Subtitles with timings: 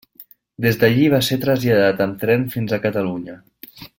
[0.65, 3.37] Des d'allí va ser traslladat amb tren fins a Catalunya.